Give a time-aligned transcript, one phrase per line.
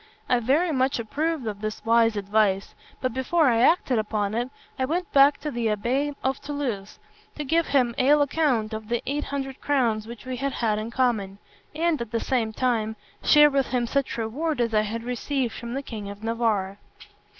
[0.27, 4.85] I very much approved of this wise advice; but before I acted upon it, I
[4.85, 6.97] went back to my abbé of Toulouse,
[7.35, 10.89] to give him an account of the eight hundred crowns which we had had in
[10.89, 11.37] common,
[11.75, 15.75] and, at the same time, share with him such reward as I had received from
[15.75, 16.79] the king of Navarre.